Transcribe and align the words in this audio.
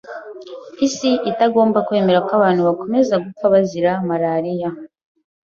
isi 0.87 1.09
itagomba 1.31 1.79
kwemera 1.87 2.19
ko 2.25 2.31
abantu 2.39 2.61
bakomeza 2.69 3.13
gupfa 3.25 3.45
bazira 3.53 3.91
malariya. 4.07 4.69